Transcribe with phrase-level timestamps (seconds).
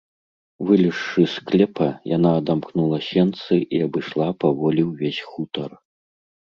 [0.69, 5.71] Вылезшы з склепа, яна адамкнула сенцы і абышла паволі ўвесь хутар.